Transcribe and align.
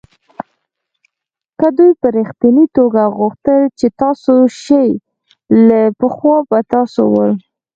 که 1.59 1.67
دوی 1.77 1.91
په 2.01 2.07
ریښتني 2.15 2.65
توگه 2.75 3.05
غوښتل 3.17 3.61
چې 3.77 3.85
ستاسو 3.95 4.35
شي 4.63 4.85
له 5.67 5.79
پخوا 5.99 6.37
به 6.49 6.57
ستاسو 6.67 7.01
ول. 7.13 7.31